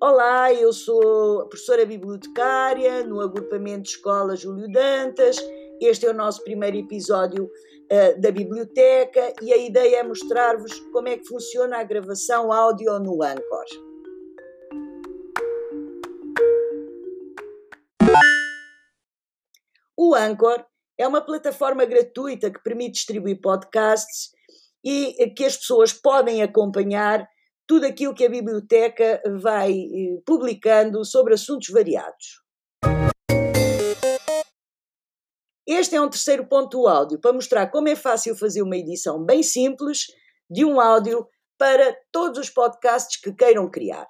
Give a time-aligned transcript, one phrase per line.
[0.00, 5.36] Olá, eu sou professora bibliotecária no agrupamento de escola Júlio Dantas.
[5.80, 11.08] Este é o nosso primeiro episódio uh, da biblioteca e a ideia é mostrar-vos como
[11.08, 13.64] é que funciona a gravação áudio no Anchor.
[19.96, 20.64] O Anchor
[20.98, 24.30] é uma plataforma gratuita que permite distribuir podcasts
[24.84, 27.26] e que as pessoas podem acompanhar
[27.72, 32.42] tudo aquilo que a biblioteca vai eh, publicando sobre assuntos variados.
[35.66, 39.24] Este é um terceiro ponto do áudio para mostrar como é fácil fazer uma edição
[39.24, 40.00] bem simples
[40.50, 41.26] de um áudio
[41.56, 44.06] para todos os podcasts que queiram criar.